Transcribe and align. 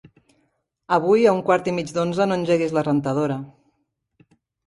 Avui 0.95 1.25
a 1.25 1.33
un 1.39 1.41
quart 1.49 1.69
i 1.71 1.75
mig 1.79 1.93
d'onze 1.97 2.27
no 2.31 2.37
engeguis 2.39 2.73
la 2.77 2.85
rentadora. 2.87 3.39